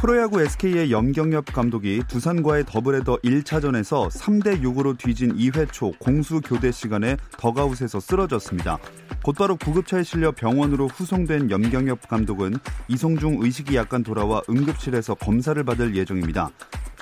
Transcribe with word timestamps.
프로야구 0.00 0.40
SK의 0.40 0.90
염경엽 0.90 1.52
감독이 1.52 2.02
두산과의 2.08 2.64
더블헤더 2.66 3.18
1차전에서 3.18 4.08
3대 4.10 4.62
6으로 4.62 4.96
뒤진 4.96 5.36
2회 5.36 5.70
초 5.70 5.92
공수 5.98 6.40
교대 6.40 6.72
시간에 6.72 7.18
덕아웃에서 7.36 8.00
쓰러졌습니다. 8.00 8.78
곧바로 9.22 9.56
구급차에 9.56 10.02
실려 10.02 10.32
병원으로 10.32 10.88
후송된 10.88 11.50
염경엽 11.50 12.08
감독은 12.08 12.54
이송중 12.88 13.40
의식이 13.42 13.76
약간 13.76 14.02
돌아와 14.02 14.40
응급실에서 14.48 15.16
검사를 15.16 15.62
받을 15.62 15.94
예정입니다. 15.94 16.48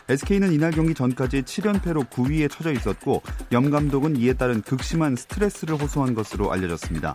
SK는 0.08 0.52
이날 0.52 0.72
경기 0.72 0.92
전까지 0.92 1.42
7연패로 1.42 2.10
9위에 2.10 2.50
처져 2.50 2.72
있었고 2.72 3.22
염 3.52 3.70
감독은 3.70 4.16
이에 4.16 4.32
따른 4.32 4.60
극심한 4.60 5.14
스트레스를 5.14 5.80
호소한 5.80 6.14
것으로 6.14 6.50
알려졌습니다. 6.50 7.14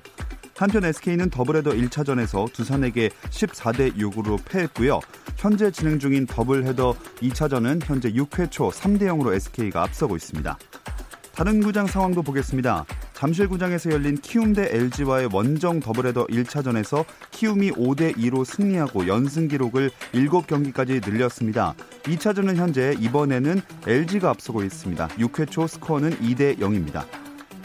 한편 0.55 0.85
SK는 0.85 1.29
더블헤더 1.29 1.71
1차전에서 1.71 2.51
두산에게 2.53 3.09
14대 3.29 3.95
6으로 3.97 4.39
패했고요. 4.45 4.99
현재 5.37 5.71
진행 5.71 5.99
중인 5.99 6.27
더블헤더 6.27 6.93
2차전은 7.21 7.81
현재 7.83 8.11
6회 8.11 8.51
초 8.51 8.69
3대 8.69 9.03
0으로 9.03 9.33
SK가 9.33 9.83
앞서고 9.83 10.15
있습니다. 10.15 10.57
다른 11.35 11.61
구장 11.61 11.87
상황도 11.87 12.21
보겠습니다. 12.21 12.85
잠실구장에서 13.13 13.89
열린 13.91 14.15
키움 14.17 14.53
대 14.53 14.69
LG와의 14.69 15.29
원정 15.33 15.79
더블헤더 15.79 16.27
1차전에서 16.27 17.05
키움이 17.31 17.71
5대 17.71 18.15
2로 18.17 18.45
승리하고 18.45 19.07
연승 19.07 19.47
기록을 19.47 19.89
7경기까지 20.13 21.09
늘렸습니다. 21.09 21.73
2차전은 22.03 22.57
현재 22.57 22.95
이번에는 22.99 23.61
LG가 23.87 24.29
앞서고 24.29 24.63
있습니다. 24.63 25.07
6회 25.07 25.49
초 25.49 25.65
스코어는 25.65 26.19
2대 26.19 26.59
0입니다. 26.59 27.22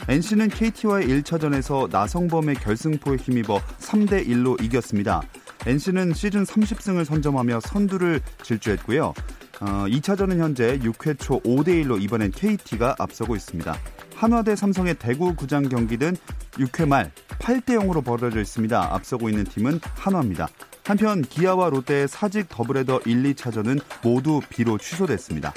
NC는 0.08 0.48
KT와의 0.48 1.06
1차전에서 1.06 1.90
나성범의 1.90 2.54
결승포에 2.54 3.16
힘입어 3.16 3.60
3대 3.78 4.26
1로 4.26 4.62
이겼습니다. 4.62 5.20
NC는 5.66 6.14
시즌 6.14 6.44
30승을 6.44 7.04
선점하며 7.04 7.60
선두를 7.60 8.22
질주했고요. 8.42 9.12
어, 9.60 9.66
2차전은 9.86 10.38
현재 10.38 10.78
6회 10.78 11.18
초 11.18 11.40
5대 11.40 11.84
1로 11.84 12.00
이번엔 12.00 12.30
KT가 12.30 12.96
앞서고 12.98 13.36
있습니다. 13.36 13.76
한화 14.14 14.42
대 14.42 14.56
삼성의 14.56 14.94
대구 14.94 15.34
구장 15.34 15.68
경기는 15.68 16.16
6회 16.52 16.88
말 16.88 17.12
8대 17.38 17.78
0으로 17.78 18.02
벌어져 18.02 18.40
있습니다. 18.40 18.94
앞서고 18.94 19.28
있는 19.28 19.44
팀은 19.44 19.78
한화입니다. 19.82 20.48
한편 20.84 21.20
기아와 21.20 21.68
롯데의 21.68 22.08
사직 22.08 22.48
더블헤더 22.48 23.00
1, 23.04 23.34
2차전은 23.34 23.78
모두 24.02 24.40
비로 24.48 24.78
취소됐습니다. 24.78 25.52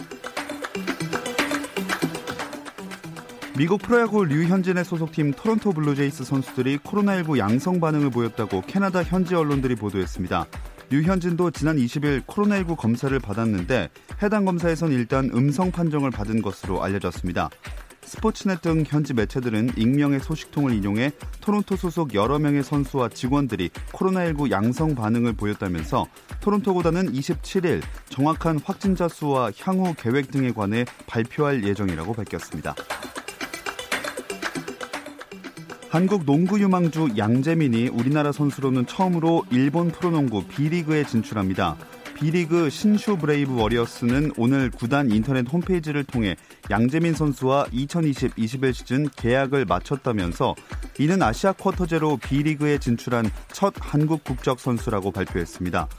미국 3.62 3.80
프로야구 3.80 4.26
류현진의 4.26 4.84
소속팀 4.84 5.34
토론토 5.34 5.72
블루제이스 5.74 6.24
선수들이 6.24 6.80
코로나19 6.80 7.38
양성 7.38 7.80
반응을 7.80 8.10
보였다고 8.10 8.62
캐나다 8.62 9.04
현지 9.04 9.36
언론들이 9.36 9.76
보도했습니다. 9.76 10.48
류현진도 10.90 11.52
지난 11.52 11.78
20일 11.78 12.26
코로나19 12.26 12.76
검사를 12.76 13.20
받았는데 13.20 13.90
해당 14.24 14.46
검사에선 14.46 14.92
일단 14.94 15.30
음성 15.36 15.72
판정을 15.72 16.10
받은 16.10 16.42
것으로 16.42 16.84
알려졌습니다. 16.84 17.52
스포츠넷 18.02 18.64
등 18.64 18.84
현지 18.84 19.14
매체들은 19.14 19.74
익명의 19.78 20.22
소식통을 20.22 20.74
인용해 20.74 21.12
토론토 21.42 21.76
소속 21.76 22.16
여러 22.16 22.40
명의 22.40 22.64
선수와 22.64 23.10
직원들이 23.10 23.70
코로나19 23.92 24.50
양성 24.50 24.96
반응을 24.96 25.34
보였다면서 25.34 26.08
토론토보다는 26.40 27.14
27일 27.14 27.84
정확한 28.10 28.60
확진자 28.66 29.08
수와 29.08 29.52
향후 29.60 29.94
계획 29.96 30.32
등에 30.32 30.52
관해 30.52 30.84
발표할 31.06 31.64
예정이라고 31.64 32.14
밝혔습니다. 32.14 32.74
한국 35.92 36.26
농구 36.26 36.58
유망주 36.58 37.10
양재민이 37.18 37.90
우리나라 37.90 38.32
선수로는 38.32 38.86
처음으로 38.86 39.44
일본 39.52 39.92
프로농구 39.92 40.46
B리그에 40.46 41.04
진출합니다. 41.04 41.76
B리그 42.16 42.70
신슈 42.70 43.18
브레이브 43.18 43.60
워리어스는 43.60 44.32
오늘 44.38 44.72
구단 44.72 45.12
인터넷 45.12 45.46
홈페이지를 45.52 46.06
통해 46.06 46.38
양재민 46.70 47.14
선수와 47.14 47.66
2020-21 47.74 48.74
시즌 48.74 49.10
계약을 49.18 49.66
마쳤다면서 49.66 50.56
이는 50.98 51.22
아시아 51.22 51.52
쿼터제로 51.52 52.16
B리그에 52.16 52.78
진출한 52.78 53.30
첫 53.52 53.74
한국 53.78 54.24
국적 54.24 54.62
선수라고 54.62 55.12
발표했습니다. 55.12 55.90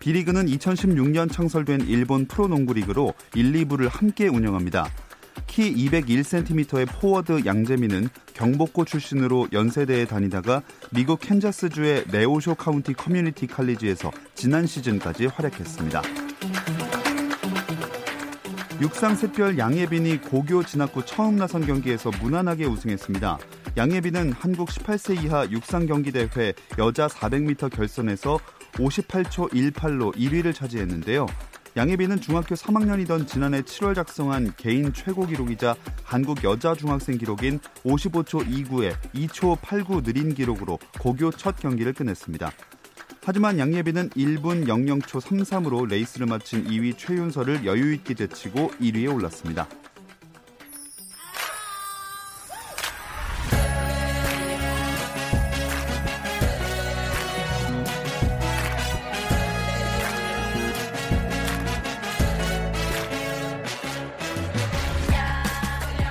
B리그는 0.00 0.46
2016년 0.46 1.30
창설된 1.30 1.82
일본 1.82 2.26
프로농구 2.26 2.72
리그로 2.72 3.14
1, 3.36 3.52
2부를 3.52 3.88
함께 3.88 4.26
운영합니다. 4.26 4.88
키 5.46 5.74
201cm의 5.74 6.88
포워드 6.88 7.44
양재민은 7.44 8.08
경복고 8.34 8.84
출신으로 8.84 9.48
연세대에 9.52 10.06
다니다가 10.06 10.62
미국 10.90 11.20
캔자스주의 11.20 12.04
네오쇼 12.10 12.54
카운티 12.54 12.92
커뮤니티 12.92 13.46
칼리지에서 13.46 14.10
지난 14.34 14.66
시즌까지 14.66 15.26
활약했습니다. 15.26 16.02
육상 18.80 19.16
샛별 19.16 19.58
양예빈이 19.58 20.18
고교 20.18 20.62
진학 20.62 20.94
후 20.94 21.04
처음 21.04 21.36
나선 21.36 21.66
경기에서 21.66 22.10
무난하게 22.22 22.66
우승했습니다. 22.66 23.38
양예빈은 23.76 24.32
한국 24.32 24.68
18세 24.68 25.24
이하 25.24 25.48
육상 25.50 25.86
경기 25.86 26.12
대회 26.12 26.52
여자 26.78 27.08
400m 27.08 27.74
결선에서 27.74 28.38
58초 28.74 29.52
18로 29.52 30.14
1위를 30.14 30.54
차지했는데요. 30.54 31.26
양예빈은 31.76 32.20
중학교 32.20 32.54
3학년이던 32.54 33.28
지난해 33.28 33.62
7월 33.62 33.94
작성한 33.94 34.54
개인 34.56 34.92
최고 34.92 35.26
기록이자 35.26 35.76
한국 36.02 36.42
여자 36.42 36.74
중학생 36.74 37.18
기록인 37.18 37.60
55초 37.84 38.46
29에 38.48 38.94
2초 39.14 39.58
89 39.60 40.02
느린 40.02 40.34
기록으로 40.34 40.78
고교 40.98 41.30
첫 41.32 41.56
경기를 41.60 41.92
끝냈습니다. 41.92 42.50
하지만 43.22 43.58
양예빈은 43.58 44.10
1분 44.10 44.66
00초 44.66 45.20
33으로 45.20 45.86
레이스를 45.86 46.26
마친 46.26 46.64
2위 46.64 46.96
최윤서를 46.96 47.66
여유있게 47.66 48.14
제치고 48.14 48.70
1위에 48.80 49.14
올랐습니다. 49.14 49.68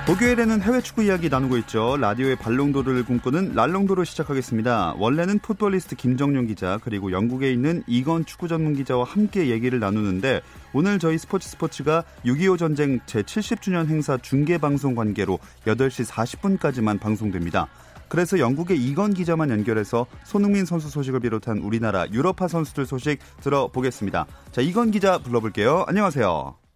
목요일에는 0.08 0.62
해외 0.62 0.80
축구 0.80 1.02
이야기 1.02 1.28
나누고 1.28 1.58
있죠. 1.58 1.98
라디오의 1.98 2.36
발롱도르를 2.36 3.04
꿈꾸는 3.04 3.52
랄롱도르 3.54 4.06
시작하겠습니다. 4.06 4.94
원래는 4.96 5.38
풋볼리스트 5.40 5.96
김정용 5.96 6.46
기자 6.46 6.78
그리고 6.82 7.12
영국에 7.12 7.52
있는 7.52 7.82
이건 7.86 8.24
축구 8.24 8.48
전문 8.48 8.74
기자와 8.74 9.04
함께 9.04 9.50
얘기를 9.50 9.78
나누는데 9.78 10.40
오늘 10.72 10.98
저희 10.98 11.18
스포츠 11.18 11.50
스포츠가 11.50 12.04
6.25 12.24 12.58
전쟁 12.58 13.00
제70주년 13.00 13.88
행사 13.88 14.16
중계 14.16 14.56
방송 14.56 14.94
관계로 14.94 15.38
8시 15.66 16.06
40분까지만 16.06 16.98
방송됩니다. 16.98 17.68
그래서 18.08 18.38
영국의 18.38 18.82
이건 18.82 19.12
기자만 19.12 19.50
연결해서 19.50 20.06
손흥민 20.24 20.64
선수 20.64 20.88
소식을 20.88 21.20
비롯한 21.20 21.58
우리나라 21.58 22.08
유럽파 22.10 22.48
선수들 22.48 22.86
소식 22.86 23.18
들어보겠습니다. 23.42 24.24
자, 24.52 24.62
이건 24.62 24.90
기자 24.90 25.18
불러볼게요. 25.18 25.84
안녕하세요. 25.86 26.67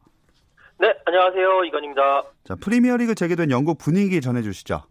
네, 0.82 0.92
안녕하세요. 1.04 1.62
이건입니다. 1.62 2.24
자, 2.42 2.56
프리미어리그 2.60 3.14
재개된 3.14 3.52
영국 3.52 3.78
분위기 3.78 4.20
전해주시죠. 4.20 4.82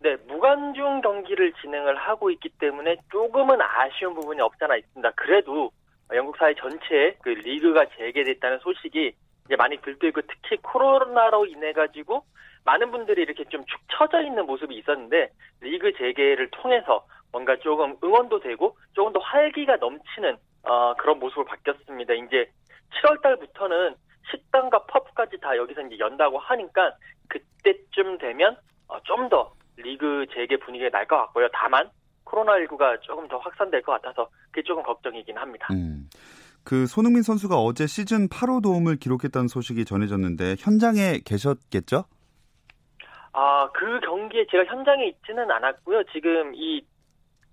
네, 0.00 0.16
무관중 0.26 1.02
경기를 1.02 1.52
진행을 1.60 1.94
하고 1.96 2.30
있기 2.30 2.48
때문에 2.58 2.96
조금은 3.12 3.58
아쉬운 3.60 4.14
부분이 4.14 4.40
없잖아 4.40 4.76
있습니다. 4.76 5.10
그래도 5.10 5.70
영국 6.14 6.38
사회 6.38 6.54
전체에 6.54 7.16
그 7.22 7.28
리그가 7.28 7.84
재개됐다는 7.98 8.60
소식이 8.60 9.12
이제 9.44 9.56
많이 9.56 9.76
들뜨고 9.82 10.22
특히 10.22 10.56
코로나로 10.62 11.44
인해 11.44 11.74
가지고 11.74 12.24
많은 12.64 12.90
분들이 12.90 13.20
이렇게 13.22 13.44
좀 13.44 13.64
축 13.68 13.78
처져 13.92 14.22
있는 14.22 14.46
모습이 14.46 14.74
있었는데 14.74 15.28
리그 15.60 15.92
재개를 15.98 16.48
통해서 16.50 17.04
뭔가 17.30 17.56
조금 17.56 17.98
응원도 18.02 18.40
되고 18.40 18.74
조금 18.94 19.12
더 19.12 19.18
활기가 19.18 19.76
넘치는 19.76 20.38
어, 20.62 20.94
그런 20.94 21.18
모습을 21.18 21.44
바뀌었습니다. 21.44 22.14
이제 22.14 22.50
7월 23.02 23.20
달부터는 23.20 23.94
식당과 24.30 24.84
펍까지 24.86 25.38
다 25.40 25.56
여기서 25.56 25.82
이제 25.82 25.98
연다고 25.98 26.38
하니까 26.38 26.94
그때쯤 27.28 28.18
되면 28.18 28.56
어, 28.88 29.00
좀 29.02 29.28
더 29.28 29.52
리그 29.76 30.26
재개 30.34 30.56
분위기가 30.58 30.90
날 30.90 31.06
것 31.06 31.16
같고요. 31.16 31.48
다만 31.52 31.88
코로나19가 32.24 33.00
조금 33.02 33.26
더 33.28 33.38
확산될 33.38 33.82
것 33.82 33.92
같아서 33.92 34.28
그게 34.50 34.62
조금 34.62 34.82
걱정이긴 34.82 35.36
합니다. 35.38 35.68
음. 35.70 36.08
그 36.64 36.86
손흥민 36.86 37.22
선수가 37.22 37.56
어제 37.56 37.86
시즌 37.86 38.28
8호 38.28 38.62
도움을 38.62 38.96
기록했다는 38.96 39.48
소식이 39.48 39.84
전해졌는데 39.86 40.56
현장에 40.58 41.20
계셨겠죠? 41.24 42.04
아, 43.32 43.70
그 43.72 44.00
경기에 44.00 44.46
제가 44.50 44.64
현장에 44.64 45.06
있지는 45.06 45.50
않았고요. 45.50 46.02
지금 46.12 46.54
이 46.54 46.84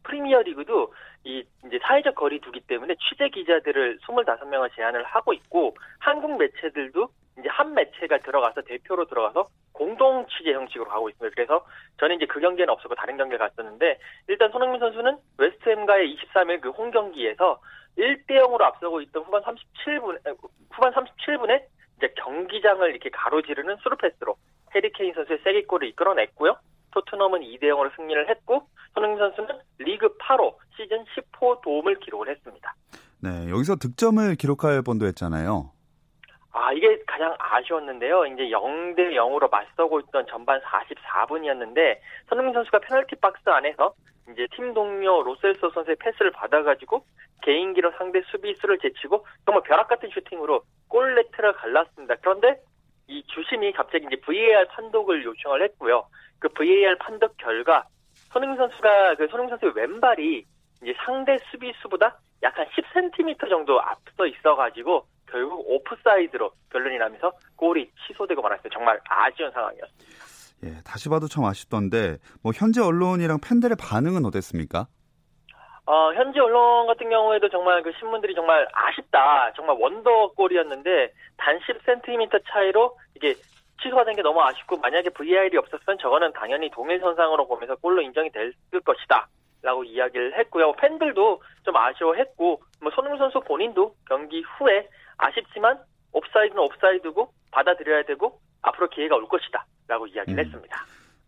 프리미어 0.03 0.41
리그도 0.41 0.93
이 1.25 1.43
이제 1.65 1.79
사회적 1.81 2.15
거리 2.15 2.39
두기 2.39 2.61
때문에 2.61 2.95
취재 3.01 3.29
기자들을 3.29 3.97
25명을 3.99 4.73
제한을 4.75 5.03
하고 5.03 5.33
있고 5.33 5.75
한국 5.99 6.37
매체들도 6.37 7.09
이제 7.39 7.49
한 7.49 7.73
매체가 7.73 8.19
들어가서 8.19 8.61
대표로 8.61 9.05
들어가서 9.05 9.49
공동 9.73 10.25
취재 10.27 10.53
형식으로 10.53 10.87
가고 10.89 11.09
있습니다. 11.09 11.33
그래서 11.35 11.65
저는 11.99 12.17
이제 12.17 12.27
그 12.27 12.39
경기는 12.39 12.69
없었고 12.69 12.95
다른 12.95 13.17
경기에 13.17 13.39
갔었는데 13.39 13.99
일단 14.27 14.51
손흥민 14.51 14.79
선수는 14.79 15.17
웨스트햄과의 15.37 16.15
23일 16.15 16.61
그 16.61 16.69
홈 16.69 16.91
경기에서 16.91 17.59
1대 17.97 18.31
0으로 18.31 18.61
앞서고 18.61 19.01
있던 19.01 19.23
후반 19.23 19.41
37분 19.41 20.19
후반 20.71 20.93
37분에 20.93 21.63
이제 21.97 22.13
경기장을 22.17 22.87
이렇게 22.89 23.09
가로지르는 23.09 23.77
스루 23.81 23.97
패스로 23.97 24.35
해리 24.75 24.91
케인 24.91 25.13
선수의 25.13 25.39
쐐기골을 25.43 25.87
이끌어냈고요. 25.89 26.57
토트넘은 26.91 27.41
2대 27.41 27.63
0으로 27.63 27.93
승리를 27.95 28.29
했고 28.29 28.67
손흥민 28.93 29.19
선수는 29.19 29.59
리그 29.79 30.17
8호 30.17 30.55
시즌 30.85 31.03
10호 31.03 31.61
도움을 31.61 31.99
기록을 31.99 32.29
했습니다. 32.29 32.75
네, 33.19 33.49
여기서 33.49 33.75
득점을 33.77 34.35
기록할 34.35 34.81
뻔도 34.83 35.05
했잖아요. 35.07 35.71
아, 36.51 36.71
이게 36.71 36.97
가장 37.05 37.35
아쉬웠는데요. 37.37 38.25
이제 38.27 38.43
0대 38.43 39.11
0으로 39.13 39.49
맞서고 39.51 39.99
있던 40.01 40.25
전반 40.27 40.61
44분이었는데 40.61 41.97
손흥민 42.29 42.53
선수가 42.53 42.79
페널티 42.79 43.15
박스 43.17 43.49
안에서 43.49 43.93
이제 44.31 44.47
팀 44.55 44.73
동료 44.73 45.21
로셀소 45.21 45.69
선수의 45.71 45.97
패스를 45.99 46.31
받아가지고 46.31 47.05
개인기로 47.41 47.91
상대 47.97 48.21
수비수를 48.21 48.79
제치고 48.79 49.25
정말 49.45 49.63
벼락 49.63 49.87
같은 49.87 50.09
슈팅으로 50.09 50.63
골레트를 50.87 51.53
갈랐습니다. 51.53 52.15
그런데 52.21 52.59
이 53.07 53.23
주심이 53.27 53.71
갑자기 53.73 54.05
이제 54.05 54.15
VAR 54.21 54.65
판독을 54.67 55.23
요청을 55.25 55.61
했고요. 55.63 56.07
그 56.39 56.47
VAR 56.49 56.97
판독 56.97 57.35
결과 57.37 57.85
손흥민 58.31 58.57
선수가 58.57 59.15
그 59.15 59.27
손흥민 59.27 59.49
선수의 59.49 59.73
왼발이 59.75 60.45
이제 60.85 60.93
상대 61.03 61.37
수비수보다 61.49 62.15
약한 62.43 62.65
10cm 62.67 63.49
정도 63.49 63.81
앞서 63.81 64.27
있어가지고 64.27 65.03
결국 65.27 65.65
오프사이드로 65.67 66.51
결론이 66.71 66.99
나면서 66.99 67.33
골이 67.55 67.89
취소되고 68.07 68.39
말았어요. 68.41 68.69
정말 68.71 68.99
아쉬운 69.09 69.49
상황이었습니다. 69.51 70.05
예, 70.63 70.81
다시 70.85 71.09
봐도 71.09 71.27
참 71.27 71.43
아쉽던데 71.43 72.17
뭐 72.43 72.51
현재 72.55 72.81
언론이랑 72.81 73.39
팬들의 73.43 73.75
반응은 73.79 74.25
어땠습니까? 74.25 74.85
어, 75.87 76.13
현지 76.13 76.39
언론 76.39 76.87
같은 76.87 77.09
경우에도 77.09 77.49
정말 77.49 77.81
그 77.83 77.91
신문들이 77.99 78.35
정말 78.35 78.67
아쉽다. 78.71 79.51
정말 79.55 79.77
원더골이었는데 79.79 81.13
단 81.37 81.59
10cm 81.59 82.41
차이로 82.47 82.97
이게 83.15 83.33
취소가 83.81 84.05
된 84.05 84.15
게 84.15 84.21
너무 84.21 84.41
아쉽고 84.41 84.77
만약에 84.77 85.09
VAR이 85.09 85.57
없었으면 85.57 85.97
저거는 85.99 86.31
당연히 86.33 86.69
동일 86.71 86.99
선상으로 86.99 87.47
보면서 87.47 87.75
골로 87.75 88.01
인정이 88.01 88.29
됐을 88.31 88.79
것이다. 88.83 89.27
라고 89.65 89.83
이야기를 89.83 90.37
했고요. 90.37 90.73
팬들도 90.73 91.41
좀 91.63 91.75
아쉬워했고 91.75 92.61
뭐 92.81 92.91
손흥민 92.91 93.17
선수 93.17 93.39
본인도 93.39 93.95
경기 94.07 94.41
후에 94.41 94.87
아쉽지만 95.17 95.79
옵사이드는 96.11 96.61
옵사이드고 96.61 97.31
받아들여야 97.51 98.03
되고 98.03 98.39
앞으로 98.61 98.87
기회가 98.89 99.15
올 99.15 99.27
것이다. 99.27 99.65
라고 99.87 100.05
이야기를 100.05 100.37
음. 100.37 100.45
했습니다. 100.45 100.77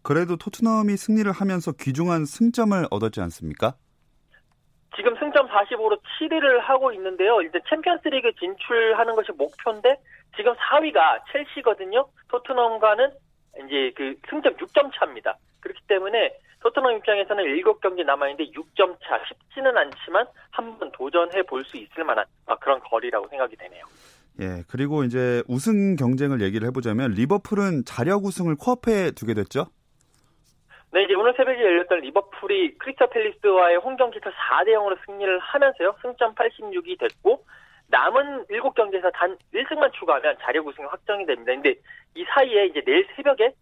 그래도 0.04 0.38
토트넘이 0.38 0.98
승리를 0.98 1.30
하면서 1.32 1.72
귀중한 1.72 2.26
승점을 2.26 2.86
얻었지 2.92 3.22
않습니까? 3.22 3.74
지금 4.96 5.16
승점 5.18 5.48
45로 5.48 6.00
7위를 6.20 6.60
하고 6.60 6.92
있는데요. 6.94 7.42
이제 7.42 7.60
챔피언스리그 7.70 8.34
진출하는 8.40 9.16
것이 9.16 9.32
목표인데 9.32 9.98
지금 10.36 10.54
4위가 10.54 11.22
첼시거든요. 11.32 12.08
토트넘과는 12.30 13.10
이제 13.66 13.92
그 13.96 14.16
승점 14.30 14.56
6점 14.58 14.92
차입니다. 14.94 15.38
그렇기 15.60 15.82
때문에 15.88 16.38
토트넘 16.68 16.98
입장에서는 16.98 17.44
7경기 17.46 18.04
남아있는데 18.06 18.52
6점 18.52 18.98
차 19.02 19.20
쉽지는 19.28 19.78
않지만 19.78 20.26
한번 20.52 20.92
도전해 20.92 21.42
볼 21.44 21.64
수 21.64 21.78
있을 21.78 22.04
만한 22.04 22.26
그런 22.60 22.80
거리라고 22.82 23.28
생각이 23.30 23.56
되네요. 23.56 23.84
예, 24.42 24.64
그리고 24.70 25.04
이제 25.04 25.42
우승 25.48 25.96
경쟁을 25.96 26.42
얘기를 26.42 26.68
해보자면 26.68 27.12
리버풀은 27.12 27.86
자력 27.86 28.24
우승을 28.26 28.56
코앞에 28.56 29.12
두게 29.12 29.34
됐죠? 29.34 29.66
네, 30.94 31.04
이제 31.04 31.14
오늘 31.16 31.34
새벽에 31.36 31.60
열렸던 31.60 32.00
리버풀이 32.02 32.78
크리스탈 32.78 33.10
팰리스와의 33.10 33.78
홈 33.78 33.96
경기에서 33.98 34.30
4대 34.30 34.70
0으로 34.74 34.98
승리를 35.06 35.40
하면서요. 35.40 35.96
승점 36.02 36.36
86이 36.36 37.00
됐고 37.00 37.44
남은 37.88 38.46
7경기에서 38.48 39.12
단 39.14 39.38
1승만 39.54 39.92
추가하면 39.94 40.38
자력 40.42 40.68
우승이 40.68 40.86
확정이 40.88 41.26
됩니다. 41.26 41.52
근데 41.54 41.76
이 42.16 42.24
사이에 42.34 42.68
이제 42.68 42.82
내일 42.86 43.08
새벽에 43.16 43.54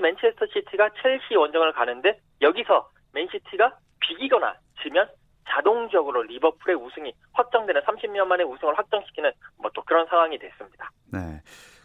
2위 0.00 0.02
맨체스터 0.02 0.46
시티가 0.52 0.90
첼시 1.02 1.34
원정을 1.36 1.72
가는데 1.72 2.20
여기서 2.40 2.90
맨시티가 3.12 3.76
비기거나 4.00 4.54
지면 4.82 5.08
자동적으로 5.48 6.22
리버풀의 6.22 6.76
우승이 6.76 7.12
확정되는 7.32 7.82
30년 7.82 8.26
만에 8.26 8.44
우승을 8.44 8.78
확정시키는 8.78 9.32
뭐 9.58 9.70
또 9.74 9.82
그런 9.84 10.06
상황이 10.06 10.38
됐습니다. 10.38 10.90
네. 11.12 11.18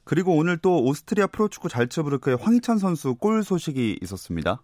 그리고 0.06 0.38
오늘 0.38 0.58
또 0.62 0.84
오스트리아 0.84 1.28
프로축구 1.28 1.70
잘츠부르크의 1.70 2.38
황희찬 2.38 2.78
선수 2.78 3.16
골 3.16 3.42
소식이 3.44 4.00
있었습니다. 4.02 4.62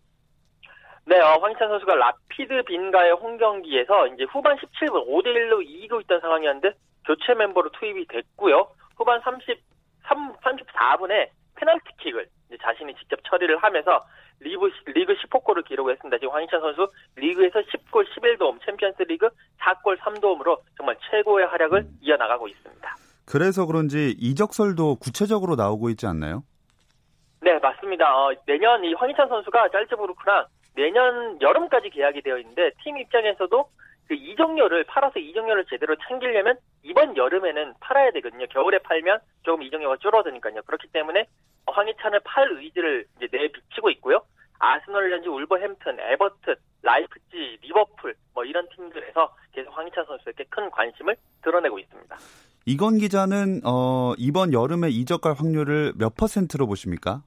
네, 1.06 1.20
어, 1.20 1.40
황희찬 1.42 1.68
선수가 1.68 1.96
라피드 1.96 2.64
빈과의 2.64 3.14
홈 3.14 3.38
경기에서 3.38 4.08
이제 4.08 4.24
후반 4.32 4.56
17분 4.58 5.08
5대 5.08 5.28
1로 5.28 5.64
이기고 5.64 6.02
있던 6.02 6.20
상황이었는데 6.22 6.74
교체 7.06 7.34
멤버로 7.34 7.72
투입이 7.72 8.06
됐고요. 8.08 8.68
후반 8.96 9.20
33 9.22 9.58
34분에 10.44 11.30
페널티킥을 11.56 12.28
자신이 12.58 12.94
직접 12.96 13.20
처리를 13.24 13.58
하면서 13.58 14.06
리그, 14.40 14.70
리그 14.88 15.14
10호골을 15.14 15.66
기록했습니다. 15.66 16.18
지금 16.18 16.34
황희찬 16.34 16.62
선수 16.62 16.88
리그에서 17.16 17.60
10골 17.60 18.06
11도움, 18.16 18.64
챔피언스 18.66 19.04
리그 19.04 19.30
4골 19.60 19.98
3도움으로 20.00 20.60
정말 20.78 20.98
최고의 21.10 21.48
활약을 21.48 21.86
이어나가고 22.02 22.48
있습니다. 22.48 22.96
그래서 23.26 23.66
그런지 23.66 24.16
이적설도 24.20 24.96
구체적으로 24.96 25.56
나오고 25.56 25.90
있지 25.90 26.08
않나요? 26.08 26.44
네, 27.42 27.58
맞습니다. 27.60 28.06
어, 28.16 28.34
내년 28.46 28.84
이 28.84 28.94
황희찬 28.94 29.28
선수가 29.28 29.70
짤츠부르크랑 29.70 30.46
내년 30.76 31.42
여름까지 31.42 31.90
계약이 31.90 32.22
되어 32.22 32.38
있는데 32.40 32.72
팀 32.84 32.98
입장에서도 32.98 33.70
그 34.08 34.16
이적료를 34.16 34.84
팔아서 34.86 35.20
이적료를 35.20 35.66
제대로 35.70 35.96
챙기려면 36.08 36.58
이번 36.84 37.16
여름에는 37.16 37.76
팔아야 37.80 38.12
되거든요. 38.12 38.46
겨울에 38.48 38.78
팔면 38.80 39.20
조금 39.44 39.64
이적료가 39.64 39.98
줄어드니까요. 39.98 40.62
그렇기 40.66 40.88
때문에 40.90 41.28
황희찬을 41.68 42.20
팔 42.24 42.52
의지를 42.58 43.06
이제 43.18 43.28
내비치고 43.32 43.90
있고요. 43.92 44.22
아스널, 44.60 45.10
렌즈, 45.10 45.28
울버햄튼, 45.28 45.98
에버튼, 46.00 46.56
라이프지, 46.84 47.60
리버풀 47.64 48.16
뭐 48.34 48.44
이런 48.46 48.68
팀들에서 48.76 49.36
계속 49.54 49.76
황희찬 49.78 50.06
선수에게 50.06 50.46
큰 50.50 50.70
관심을 50.72 51.16
드러내고 51.44 51.80
있습니다. 51.80 52.18
이건 52.66 52.98
기자는 53.00 53.62
어, 53.66 54.14
이번 54.18 54.54
여름에 54.54 54.90
이적할 54.90 55.34
확률을 55.34 55.94
몇 55.98 56.16
퍼센트로 56.16 56.68
보십니까? 56.68 57.24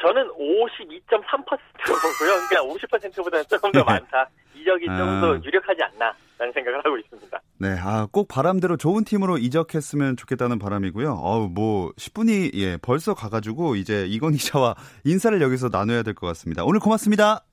저는 0.00 0.28
52.3%로 0.28 1.94
보고요. 1.94 2.48
그냥 2.48 2.68
50%보다는 2.68 3.44
조금 3.48 3.70
더 3.72 3.80
네. 3.80 3.84
많다. 3.84 4.28
이적이 4.54 4.88
아. 4.88 4.96
조금 4.96 5.20
더 5.20 5.44
유력하지 5.44 5.82
않나 5.82 6.14
라는 6.40 6.54
생각을 6.54 6.78
하고 6.82 6.96
있습니다. 6.96 7.42
네, 7.58 7.76
아, 7.78 8.08
꼭 8.10 8.26
바람대로 8.26 8.78
좋은 8.78 9.04
팀으로 9.04 9.36
이적했으면 9.36 10.16
좋겠다는 10.16 10.58
바람이고요. 10.58 11.12
어우, 11.12 11.50
뭐 11.50 11.92
10분이 11.98 12.54
예, 12.54 12.78
벌써 12.78 13.12
가가지고 13.12 13.76
이제 13.76 14.06
이건 14.08 14.32
기자와 14.32 14.74
인사를 15.04 15.38
여기서 15.42 15.68
나눠야 15.70 16.02
될 16.02 16.14
것 16.14 16.26
같습니다. 16.28 16.64
오늘 16.64 16.80
고맙습니다. 16.80 17.44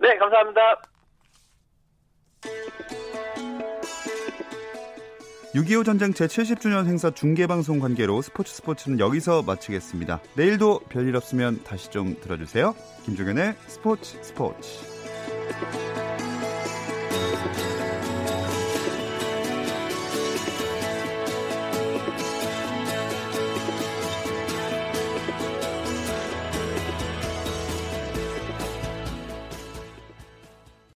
네, 0.00 0.16
감사합니다. 0.16 0.60
6.25 5.54 5.84
전쟁 5.84 6.12
제70주년 6.12 6.86
행사 6.86 7.10
중계방송 7.10 7.80
관계로 7.80 8.22
스포츠 8.22 8.54
스포츠는 8.54 9.00
여기서 9.00 9.42
마치겠습니다. 9.42 10.20
내일도 10.34 10.80
별일 10.88 11.14
없으면 11.16 11.62
다시 11.64 11.90
좀 11.90 12.16
들어주세요. 12.20 12.74
김종현의 13.04 13.54
스포츠 13.66 14.16
스포츠. 14.22 14.78